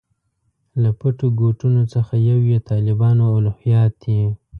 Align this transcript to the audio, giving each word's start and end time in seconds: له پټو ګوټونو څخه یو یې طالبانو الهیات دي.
له 0.81 0.89
پټو 0.99 1.27
ګوټونو 1.39 1.81
څخه 1.93 2.13
یو 2.29 2.39
یې 2.49 2.57
طالبانو 2.69 3.23
الهیات 3.37 3.93
دي. 4.03 4.19